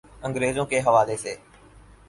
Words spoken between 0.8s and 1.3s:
حوالے